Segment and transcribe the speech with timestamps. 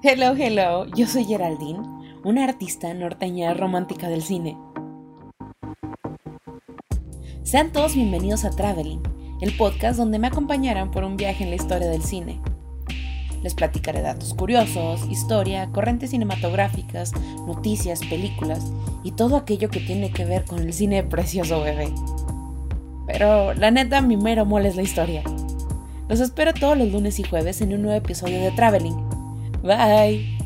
[0.00, 1.80] Hello, hello, yo soy Geraldine,
[2.22, 4.56] una artista norteña romántica del cine.
[7.42, 9.02] Sean todos bienvenidos a Traveling,
[9.40, 12.40] el podcast donde me acompañarán por un viaje en la historia del cine.
[13.42, 17.12] Les platicaré datos curiosos, historia, corrientes cinematográficas,
[17.48, 18.70] noticias, películas
[19.02, 21.92] y todo aquello que tiene que ver con el cine precioso bebé.
[23.08, 25.24] Pero la neta, mi mero mole es la historia.
[26.08, 29.17] Los espero todos los lunes y jueves en un nuevo episodio de Traveling.
[29.62, 30.37] Bye.